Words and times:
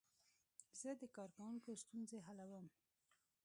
زه 0.79 0.89
د 1.01 1.03
کاروونکو 1.15 1.69
ستونزې 1.83 2.17
حلوم. 2.25 2.65